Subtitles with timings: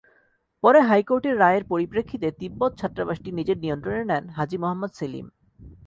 [0.63, 5.25] পরে হাইকোর্টের রায়ের পরিপ্রেক্ষিতে তিব্বত ছাত্রাবাসটি নিজের নিয়ন্ত্রণে নেন হাজি মোহাম্মদ সেলিম।